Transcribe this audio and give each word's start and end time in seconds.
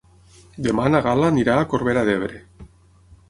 Demà 0.67 0.85
na 0.93 1.01
Gal·la 1.07 1.29
anirà 1.33 1.59
a 1.59 1.67
Corbera 1.73 2.05
d'Ebre. 2.09 2.41